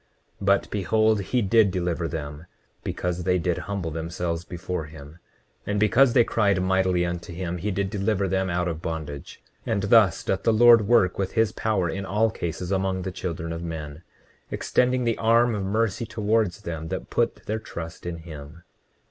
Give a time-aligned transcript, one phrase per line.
[0.39, 2.47] 29:20 But behold, he did deliver them
[2.83, 5.19] because they did humble themselves before him;
[5.67, 9.83] and because they cried mightily unto him he did deliver them out of bondage; and
[9.83, 13.61] thus doth the Lord work with his power in all cases among the children of
[13.61, 14.01] men,
[14.49, 18.63] extending the arm of mercy towards them that put their trust in him.